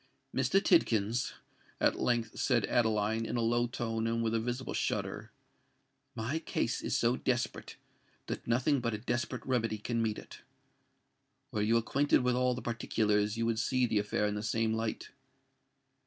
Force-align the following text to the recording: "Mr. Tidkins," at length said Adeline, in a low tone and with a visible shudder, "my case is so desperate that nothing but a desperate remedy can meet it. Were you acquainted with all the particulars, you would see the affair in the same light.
"Mr. 0.35 0.59
Tidkins," 0.59 1.33
at 1.79 1.99
length 1.99 2.39
said 2.39 2.65
Adeline, 2.65 3.23
in 3.23 3.37
a 3.37 3.41
low 3.41 3.67
tone 3.67 4.07
and 4.07 4.23
with 4.23 4.33
a 4.33 4.39
visible 4.39 4.73
shudder, 4.73 5.31
"my 6.15 6.39
case 6.39 6.81
is 6.81 6.97
so 6.97 7.15
desperate 7.17 7.75
that 8.25 8.47
nothing 8.47 8.79
but 8.79 8.95
a 8.95 8.97
desperate 8.97 9.45
remedy 9.45 9.77
can 9.77 10.01
meet 10.01 10.17
it. 10.17 10.41
Were 11.51 11.61
you 11.61 11.77
acquainted 11.77 12.23
with 12.23 12.33
all 12.33 12.55
the 12.55 12.63
particulars, 12.63 13.37
you 13.37 13.45
would 13.45 13.59
see 13.59 13.85
the 13.85 13.99
affair 13.99 14.25
in 14.25 14.33
the 14.33 14.41
same 14.41 14.73
light. 14.73 15.09